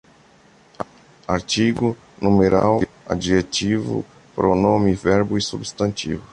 Artigo, 1.27 1.95
numeral, 2.19 2.81
adjetivo, 3.07 4.03
pronome, 4.33 4.95
verbo 4.95 5.37
e 5.37 5.41
substantivo 5.43 6.23